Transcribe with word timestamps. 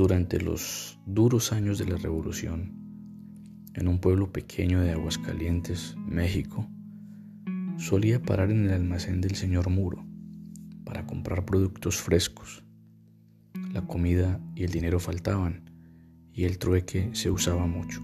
Durante 0.00 0.40
los 0.40 0.98
duros 1.04 1.52
años 1.52 1.76
de 1.76 1.84
la 1.84 1.98
Revolución, 1.98 2.72
en 3.74 3.86
un 3.86 3.98
pueblo 3.98 4.32
pequeño 4.32 4.80
de 4.80 4.92
Aguascalientes, 4.92 5.94
México, 5.98 6.66
solía 7.76 8.22
parar 8.22 8.50
en 8.50 8.64
el 8.64 8.72
almacén 8.72 9.20
del 9.20 9.34
señor 9.34 9.68
Muro 9.68 10.02
para 10.86 11.04
comprar 11.04 11.44
productos 11.44 12.00
frescos. 12.00 12.64
La 13.74 13.86
comida 13.86 14.40
y 14.56 14.64
el 14.64 14.70
dinero 14.72 15.00
faltaban 15.00 15.70
y 16.32 16.44
el 16.44 16.56
trueque 16.56 17.10
se 17.12 17.30
usaba 17.30 17.66
mucho. 17.66 18.00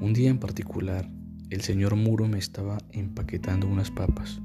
Un 0.00 0.12
día 0.14 0.30
en 0.30 0.38
particular, 0.38 1.10
el 1.48 1.62
señor 1.62 1.96
Muro 1.96 2.28
me 2.28 2.38
estaba 2.38 2.78
empaquetando 2.92 3.66
unas 3.66 3.90
papas. 3.90 4.40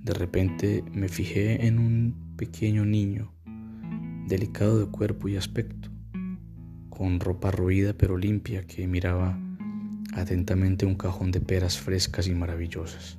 De 0.00 0.14
repente 0.14 0.84
me 0.92 1.08
fijé 1.08 1.66
en 1.66 1.80
un 1.80 2.36
pequeño 2.36 2.84
niño, 2.84 3.34
delicado 4.28 4.78
de 4.78 4.86
cuerpo 4.86 5.28
y 5.28 5.36
aspecto, 5.36 5.88
con 6.90 7.18
ropa 7.18 7.50
roída 7.50 7.94
pero 7.94 8.16
limpia, 8.16 8.66
que 8.66 8.86
miraba 8.86 9.38
atentamente 10.14 10.84
un 10.84 10.94
cajón 10.94 11.30
de 11.32 11.40
peras 11.40 11.78
frescas 11.78 12.28
y 12.28 12.34
maravillosas. 12.34 13.16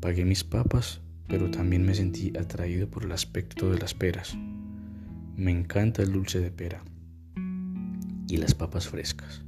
Pagué 0.00 0.24
mis 0.24 0.44
papas, 0.44 1.00
pero 1.28 1.50
también 1.50 1.84
me 1.84 1.94
sentí 1.94 2.32
atraído 2.38 2.88
por 2.88 3.04
el 3.04 3.12
aspecto 3.12 3.70
de 3.70 3.78
las 3.78 3.94
peras. 3.94 4.36
Me 5.36 5.50
encanta 5.50 6.02
el 6.02 6.12
dulce 6.12 6.40
de 6.40 6.50
pera 6.50 6.82
y 8.28 8.36
las 8.36 8.54
papas 8.54 8.88
frescas. 8.88 9.42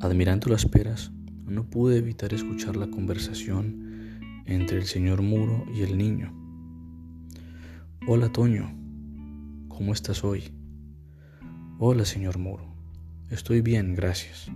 Admirando 0.00 0.48
las 0.48 0.66
peras, 0.66 1.10
no 1.44 1.68
pude 1.68 1.98
evitar 1.98 2.32
escuchar 2.32 2.76
la 2.76 2.88
conversación 2.88 4.42
entre 4.46 4.78
el 4.78 4.84
señor 4.84 5.22
Muro 5.22 5.64
y 5.74 5.82
el 5.82 5.98
niño. 5.98 6.47
Hola, 8.06 8.30
Toño, 8.30 8.70
¿cómo 9.68 9.92
estás 9.92 10.24
hoy? 10.24 10.44
Hola, 11.78 12.06
señor 12.06 12.38
Muro, 12.38 12.64
estoy 13.28 13.60
bien, 13.60 13.94
gracias. 13.94 14.50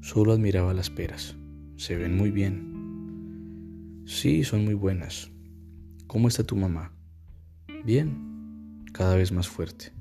Solo 0.00 0.32
admiraba 0.32 0.72
las 0.72 0.88
peras, 0.88 1.36
se 1.76 1.96
ven 1.96 2.16
muy 2.16 2.30
bien. 2.30 4.02
Sí, 4.06 4.42
son 4.42 4.64
muy 4.64 4.72
buenas. 4.72 5.30
¿Cómo 6.06 6.28
está 6.28 6.44
tu 6.44 6.56
mamá? 6.56 6.92
Bien, 7.84 8.84
cada 8.92 9.16
vez 9.16 9.32
más 9.32 9.48
fuerte. 9.48 9.92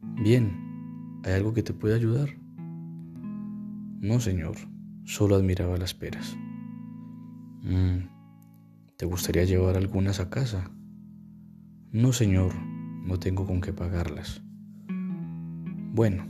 Bien, 0.00 1.20
¿hay 1.24 1.32
algo 1.32 1.54
que 1.54 1.62
te 1.62 1.72
pueda 1.72 1.96
ayudar? 1.96 2.36
No, 4.00 4.20
señor, 4.20 4.56
solo 5.04 5.36
admiraba 5.36 5.78
las 5.78 5.94
peras. 5.94 6.36
Mm, 7.62 8.08
¿Te 8.98 9.06
gustaría 9.06 9.44
llevar 9.44 9.76
algunas 9.76 10.20
a 10.20 10.28
casa? 10.28 10.70
No, 11.96 12.12
señor, 12.12 12.52
no 13.06 13.18
tengo 13.18 13.46
con 13.46 13.62
qué 13.62 13.72
pagarlas. 13.72 14.42
Bueno, 15.94 16.26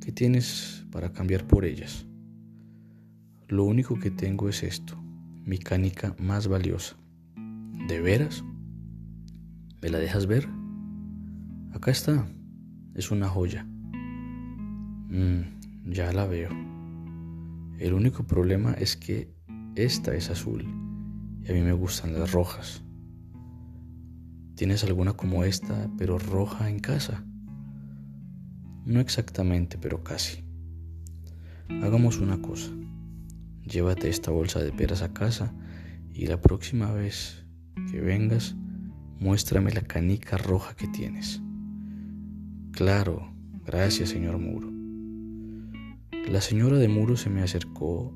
¿qué 0.00 0.12
tienes 0.12 0.86
para 0.92 1.12
cambiar 1.12 1.48
por 1.48 1.64
ellas? 1.64 2.06
Lo 3.48 3.64
único 3.64 3.98
que 3.98 4.12
tengo 4.12 4.48
es 4.48 4.62
esto, 4.62 4.96
mi 5.44 5.58
canica 5.58 6.14
más 6.20 6.46
valiosa. 6.46 6.94
¿De 7.88 8.00
veras? 8.00 8.44
¿Me 9.82 9.88
la 9.88 9.98
dejas 9.98 10.28
ver? 10.28 10.48
Acá 11.72 11.90
está, 11.90 12.28
es 12.94 13.10
una 13.10 13.28
joya. 13.28 13.64
Mm, 15.08 15.90
ya 15.90 16.12
la 16.12 16.24
veo. 16.24 16.50
El 17.80 17.94
único 17.94 18.22
problema 18.28 18.74
es 18.74 18.96
que 18.96 19.34
esta 19.74 20.14
es 20.14 20.30
azul 20.30 20.62
y 21.42 21.50
a 21.50 21.52
mí 21.52 21.62
me 21.62 21.72
gustan 21.72 22.16
las 22.16 22.30
rojas. 22.30 22.84
¿Tienes 24.54 24.84
alguna 24.84 25.14
como 25.14 25.42
esta, 25.42 25.90
pero 25.98 26.16
roja 26.16 26.70
en 26.70 26.78
casa? 26.78 27.24
No 28.84 29.00
exactamente, 29.00 29.78
pero 29.78 30.04
casi. 30.04 30.44
Hagamos 31.82 32.18
una 32.18 32.40
cosa. 32.40 32.70
Llévate 33.62 34.08
esta 34.08 34.30
bolsa 34.30 34.60
de 34.60 34.70
peras 34.70 35.02
a 35.02 35.12
casa 35.12 35.52
y 36.12 36.26
la 36.26 36.40
próxima 36.40 36.92
vez 36.92 37.44
que 37.90 38.00
vengas, 38.00 38.54
muéstrame 39.18 39.72
la 39.72 39.82
canica 39.82 40.36
roja 40.36 40.76
que 40.76 40.86
tienes. 40.86 41.42
Claro, 42.70 43.34
gracias, 43.66 44.10
señor 44.10 44.38
Muro. 44.38 44.70
La 46.28 46.40
señora 46.40 46.78
de 46.78 46.88
Muro 46.88 47.16
se 47.16 47.28
me 47.28 47.42
acercó 47.42 48.14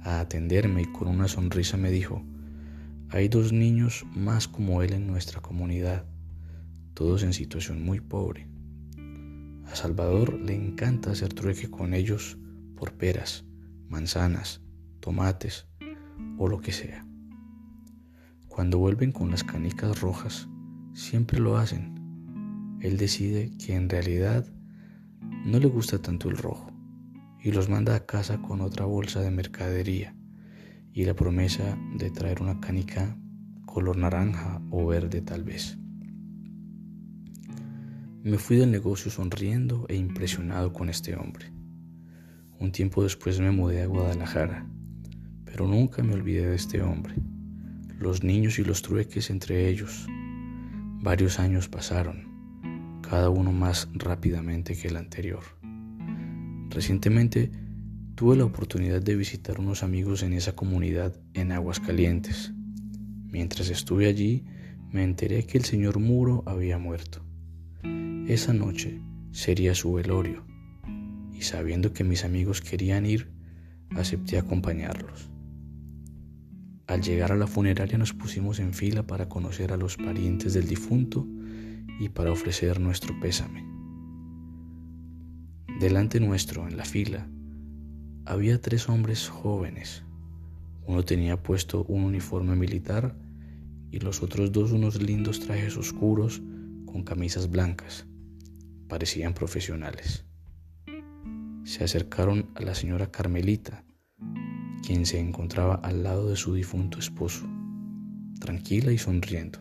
a 0.00 0.18
atenderme 0.18 0.82
y 0.82 0.86
con 0.86 1.06
una 1.06 1.28
sonrisa 1.28 1.76
me 1.76 1.92
dijo, 1.92 2.24
hay 3.12 3.28
dos 3.28 3.52
niños 3.52 4.06
más 4.14 4.48
como 4.48 4.82
él 4.82 4.94
en 4.94 5.06
nuestra 5.06 5.42
comunidad, 5.42 6.06
todos 6.94 7.22
en 7.22 7.34
situación 7.34 7.84
muy 7.84 8.00
pobre. 8.00 8.48
A 9.66 9.76
Salvador 9.76 10.40
le 10.40 10.54
encanta 10.54 11.10
hacer 11.10 11.34
trueque 11.34 11.70
con 11.70 11.92
ellos 11.92 12.38
por 12.74 12.94
peras, 12.94 13.44
manzanas, 13.86 14.62
tomates 15.00 15.66
o 16.38 16.48
lo 16.48 16.62
que 16.62 16.72
sea. 16.72 17.06
Cuando 18.48 18.78
vuelven 18.78 19.12
con 19.12 19.30
las 19.30 19.44
canicas 19.44 20.00
rojas, 20.00 20.48
siempre 20.94 21.38
lo 21.38 21.58
hacen. 21.58 22.78
Él 22.80 22.96
decide 22.96 23.52
que 23.58 23.74
en 23.74 23.90
realidad 23.90 24.46
no 25.44 25.58
le 25.58 25.66
gusta 25.66 26.00
tanto 26.00 26.30
el 26.30 26.38
rojo 26.38 26.72
y 27.38 27.52
los 27.52 27.68
manda 27.68 27.94
a 27.94 28.06
casa 28.06 28.40
con 28.40 28.62
otra 28.62 28.86
bolsa 28.86 29.20
de 29.20 29.30
mercadería 29.30 30.16
y 30.92 31.04
la 31.04 31.14
promesa 31.14 31.78
de 31.96 32.10
traer 32.10 32.42
una 32.42 32.60
canica 32.60 33.16
color 33.66 33.96
naranja 33.96 34.60
o 34.70 34.86
verde 34.86 35.22
tal 35.22 35.44
vez. 35.44 35.78
Me 38.22 38.38
fui 38.38 38.56
del 38.56 38.70
negocio 38.70 39.10
sonriendo 39.10 39.86
e 39.88 39.96
impresionado 39.96 40.72
con 40.72 40.88
este 40.88 41.16
hombre. 41.16 41.52
Un 42.60 42.70
tiempo 42.70 43.02
después 43.02 43.40
me 43.40 43.50
mudé 43.50 43.82
a 43.82 43.86
Guadalajara, 43.86 44.66
pero 45.44 45.66
nunca 45.66 46.02
me 46.02 46.14
olvidé 46.14 46.46
de 46.46 46.54
este 46.54 46.82
hombre, 46.82 47.14
los 47.98 48.22
niños 48.22 48.58
y 48.58 48.64
los 48.64 48.82
trueques 48.82 49.30
entre 49.30 49.68
ellos. 49.68 50.06
Varios 51.02 51.40
años 51.40 51.68
pasaron, 51.68 53.00
cada 53.02 53.30
uno 53.30 53.52
más 53.52 53.88
rápidamente 53.94 54.76
que 54.76 54.88
el 54.88 54.96
anterior. 54.96 55.42
Recientemente 56.68 57.50
tuve 58.14 58.36
la 58.36 58.44
oportunidad 58.44 59.00
de 59.02 59.16
visitar 59.16 59.58
unos 59.58 59.82
amigos 59.82 60.22
en 60.22 60.32
esa 60.32 60.54
comunidad 60.54 61.18
en 61.34 61.52
Aguascalientes. 61.52 62.52
Mientras 63.30 63.70
estuve 63.70 64.06
allí, 64.06 64.44
me 64.90 65.02
enteré 65.02 65.46
que 65.46 65.58
el 65.58 65.64
señor 65.64 65.98
Muro 65.98 66.42
había 66.46 66.78
muerto. 66.78 67.24
Esa 68.28 68.52
noche 68.52 69.00
sería 69.30 69.74
su 69.74 69.94
velorio, 69.94 70.44
y 71.32 71.42
sabiendo 71.42 71.92
que 71.92 72.04
mis 72.04 72.24
amigos 72.24 72.60
querían 72.60 73.06
ir, 73.06 73.32
acepté 73.96 74.38
acompañarlos. 74.38 75.30
Al 76.86 77.00
llegar 77.00 77.32
a 77.32 77.36
la 77.36 77.46
funeraria 77.46 77.96
nos 77.96 78.12
pusimos 78.12 78.58
en 78.58 78.74
fila 78.74 79.06
para 79.06 79.28
conocer 79.28 79.72
a 79.72 79.78
los 79.78 79.96
parientes 79.96 80.52
del 80.52 80.68
difunto 80.68 81.26
y 81.98 82.10
para 82.10 82.32
ofrecer 82.32 82.80
nuestro 82.80 83.18
pésame. 83.20 83.64
Delante 85.80 86.20
nuestro, 86.20 86.68
en 86.68 86.76
la 86.76 86.84
fila, 86.84 87.28
había 88.24 88.60
tres 88.60 88.88
hombres 88.88 89.28
jóvenes. 89.28 90.04
Uno 90.86 91.04
tenía 91.04 91.42
puesto 91.42 91.84
un 91.84 92.04
uniforme 92.04 92.56
militar 92.56 93.16
y 93.90 94.00
los 94.00 94.22
otros 94.22 94.52
dos 94.52 94.72
unos 94.72 95.02
lindos 95.02 95.40
trajes 95.40 95.76
oscuros 95.76 96.42
con 96.86 97.02
camisas 97.04 97.50
blancas. 97.50 98.06
Parecían 98.88 99.34
profesionales. 99.34 100.24
Se 101.64 101.84
acercaron 101.84 102.50
a 102.54 102.62
la 102.62 102.74
señora 102.74 103.10
Carmelita, 103.10 103.84
quien 104.84 105.06
se 105.06 105.20
encontraba 105.20 105.76
al 105.76 106.02
lado 106.02 106.28
de 106.28 106.36
su 106.36 106.54
difunto 106.54 106.98
esposo, 106.98 107.46
tranquila 108.40 108.92
y 108.92 108.98
sonriendo. 108.98 109.60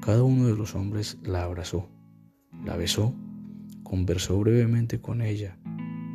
Cada 0.00 0.22
uno 0.22 0.46
de 0.46 0.56
los 0.56 0.74
hombres 0.74 1.18
la 1.22 1.44
abrazó, 1.44 1.88
la 2.64 2.76
besó 2.76 3.14
conversó 3.84 4.36
brevemente 4.40 5.00
con 5.00 5.22
ella 5.22 5.56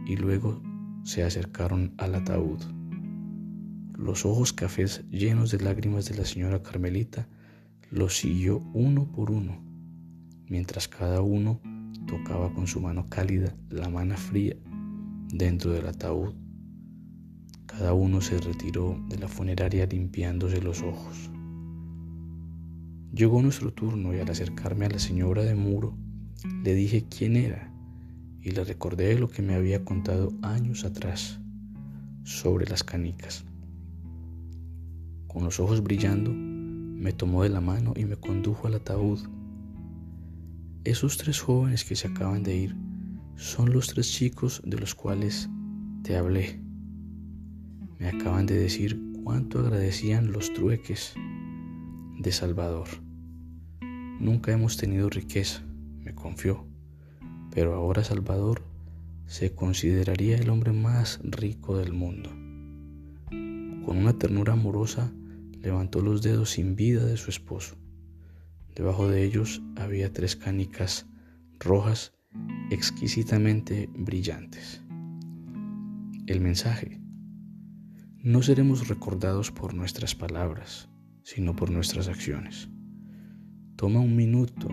y 0.05 0.17
luego 0.17 0.61
se 1.09 1.23
acercaron 1.23 1.91
al 1.97 2.13
ataúd. 2.13 2.59
Los 3.97 4.27
ojos 4.27 4.53
cafés 4.53 5.03
llenos 5.09 5.49
de 5.49 5.59
lágrimas 5.59 6.07
de 6.07 6.15
la 6.15 6.23
señora 6.23 6.61
Carmelita 6.61 7.27
los 7.89 8.15
siguió 8.15 8.59
uno 8.75 9.11
por 9.11 9.31
uno, 9.31 9.59
mientras 10.45 10.87
cada 10.87 11.21
uno 11.21 11.61
tocaba 12.05 12.53
con 12.53 12.67
su 12.67 12.79
mano 12.79 13.07
cálida 13.09 13.55
la 13.71 13.89
mano 13.89 14.15
fría 14.17 14.55
dentro 15.33 15.71
del 15.71 15.87
ataúd. 15.87 16.35
Cada 17.65 17.93
uno 17.93 18.21
se 18.21 18.37
retiró 18.37 19.03
de 19.09 19.17
la 19.17 19.27
funeraria 19.27 19.87
limpiándose 19.87 20.61
los 20.61 20.83
ojos. 20.83 21.31
Llegó 23.15 23.41
nuestro 23.41 23.73
turno 23.73 24.13
y 24.13 24.19
al 24.19 24.29
acercarme 24.29 24.85
a 24.85 24.89
la 24.89 24.99
señora 24.99 25.41
de 25.41 25.55
Muro, 25.55 25.97
le 26.63 26.75
dije 26.75 27.07
quién 27.09 27.35
era 27.35 27.73
y 28.41 28.51
le 28.51 28.63
recordé 28.63 29.17
lo 29.19 29.29
que 29.29 29.41
me 29.41 29.55
había 29.55 29.83
contado 29.83 30.33
años 30.41 30.85
atrás 30.85 31.39
sobre 32.23 32.67
las 32.67 32.83
canicas. 32.83 33.45
Con 35.27 35.43
los 35.43 35.59
ojos 35.59 35.83
brillando, 35.83 36.31
me 36.31 37.13
tomó 37.13 37.43
de 37.43 37.49
la 37.49 37.61
mano 37.61 37.93
y 37.95 38.05
me 38.05 38.17
condujo 38.17 38.67
al 38.67 38.75
ataúd 38.75 39.19
Esos 40.83 41.17
tres 41.17 41.39
jóvenes 41.39 41.85
que 41.85 41.95
se 41.95 42.07
acaban 42.07 42.43
de 42.43 42.55
ir 42.55 42.75
son 43.35 43.71
los 43.71 43.87
tres 43.87 44.11
chicos 44.11 44.61
de 44.65 44.77
los 44.77 44.95
cuales 44.95 45.49
te 46.03 46.17
hablé. 46.17 46.59
Me 47.97 48.07
acaban 48.07 48.45
de 48.45 48.57
decir 48.57 49.01
cuánto 49.23 49.59
agradecían 49.59 50.31
los 50.31 50.53
trueques 50.53 51.13
de 52.19 52.31
Salvador. 52.31 52.87
Nunca 54.19 54.51
hemos 54.51 54.75
tenido 54.75 55.09
riqueza, 55.09 55.61
me 56.03 56.13
confió, 56.13 56.68
pero 57.51 57.73
ahora 57.73 58.03
Salvador 58.03 58.63
se 59.25 59.53
consideraría 59.53 60.37
el 60.37 60.49
hombre 60.49 60.71
más 60.71 61.19
rico 61.23 61.77
del 61.77 61.93
mundo. 61.93 62.29
Con 63.29 63.97
una 63.97 64.17
ternura 64.17 64.53
amorosa 64.53 65.11
levantó 65.61 66.01
los 66.01 66.21
dedos 66.21 66.51
sin 66.51 66.75
vida 66.75 67.05
de 67.05 67.17
su 67.17 67.29
esposo. 67.29 67.75
Debajo 68.75 69.07
de 69.07 69.23
ellos 69.23 69.61
había 69.75 70.11
tres 70.13 70.35
canicas 70.35 71.07
rojas 71.59 72.13
exquisitamente 72.71 73.89
brillantes. 73.93 74.81
El 76.27 76.41
mensaje. 76.41 77.01
No 78.21 78.41
seremos 78.41 78.87
recordados 78.87 79.51
por 79.51 79.73
nuestras 79.73 80.13
palabras, 80.15 80.89
sino 81.23 81.55
por 81.55 81.71
nuestras 81.71 82.07
acciones. 82.07 82.69
Toma 83.75 83.99
un 83.99 84.15
minuto 84.15 84.67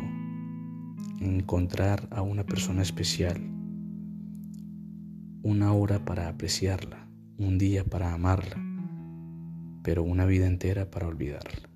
encontrar 1.20 2.08
a 2.10 2.22
una 2.22 2.44
persona 2.44 2.82
especial, 2.82 3.40
una 5.42 5.72
hora 5.72 6.04
para 6.04 6.28
apreciarla, 6.28 7.08
un 7.38 7.58
día 7.58 7.84
para 7.84 8.12
amarla, 8.12 8.56
pero 9.82 10.02
una 10.02 10.26
vida 10.26 10.46
entera 10.46 10.90
para 10.90 11.06
olvidarla. 11.06 11.68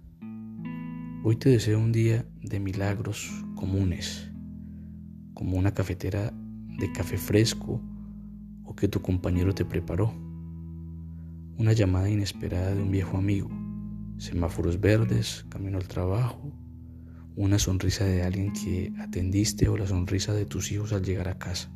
Hoy 1.22 1.36
te 1.36 1.50
deseo 1.50 1.78
un 1.78 1.92
día 1.92 2.24
de 2.42 2.60
milagros 2.60 3.30
comunes, 3.54 4.30
como 5.34 5.56
una 5.56 5.72
cafetera 5.72 6.32
de 6.78 6.92
café 6.92 7.16
fresco 7.16 7.80
o 8.64 8.74
que 8.74 8.88
tu 8.88 9.00
compañero 9.02 9.54
te 9.54 9.64
preparó, 9.64 10.12
una 11.56 11.72
llamada 11.72 12.08
inesperada 12.08 12.74
de 12.74 12.82
un 12.82 12.90
viejo 12.90 13.18
amigo, 13.18 13.50
semáforos 14.16 14.80
verdes, 14.80 15.44
camino 15.50 15.78
al 15.78 15.88
trabajo, 15.88 16.50
una 17.40 17.58
sonrisa 17.58 18.04
de 18.04 18.22
alguien 18.22 18.52
que 18.52 18.92
atendiste 18.98 19.66
o 19.68 19.76
la 19.78 19.86
sonrisa 19.86 20.34
de 20.34 20.44
tus 20.44 20.70
hijos 20.72 20.92
al 20.92 21.02
llegar 21.02 21.28
a 21.28 21.38
casa. 21.38 21.70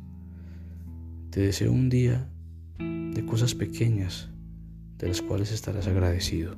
Te 1.31 1.41
deseo 1.41 1.71
un 1.71 1.89
día 1.89 2.29
de 2.77 3.25
cosas 3.25 3.55
pequeñas 3.55 4.29
de 4.99 5.07
las 5.07 5.23
cuales 5.23 5.51
estarás 5.51 5.87
agradecido 5.87 6.55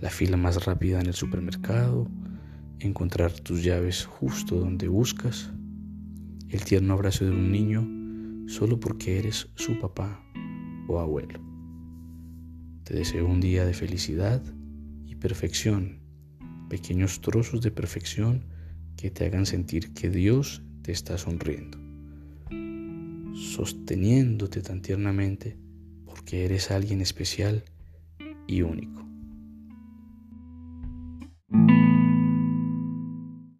la 0.00 0.10
fila 0.10 0.36
más 0.36 0.64
rápida 0.64 1.00
en 1.00 1.06
el 1.06 1.14
supermercado, 1.14 2.10
encontrar 2.80 3.30
tus 3.38 3.62
llaves 3.62 4.04
justo 4.04 4.56
donde 4.56 4.88
buscas, 4.88 5.52
el 6.48 6.64
tierno 6.64 6.94
abrazo 6.94 7.24
de 7.24 7.30
un 7.30 7.52
niño 7.52 8.48
solo 8.48 8.80
porque 8.80 9.20
eres 9.20 9.48
su 9.54 9.78
papá 9.78 10.20
o 10.88 10.98
abuelo. 10.98 11.38
Te 12.82 12.94
deseo 12.94 13.28
un 13.28 13.40
día 13.40 13.64
de 13.64 13.74
felicidad 13.74 14.42
y 15.06 15.14
perfección, 15.14 16.01
pequeños 16.72 17.20
trozos 17.20 17.60
de 17.60 17.70
perfección 17.70 18.46
que 18.96 19.10
te 19.10 19.26
hagan 19.26 19.44
sentir 19.44 19.92
que 19.92 20.08
Dios 20.08 20.62
te 20.80 20.90
está 20.90 21.18
sonriendo, 21.18 21.76
sosteniéndote 23.34 24.62
tan 24.62 24.80
tiernamente 24.80 25.58
porque 26.06 26.46
eres 26.46 26.70
alguien 26.70 27.02
especial 27.02 27.62
y 28.46 28.62
único. 28.62 29.01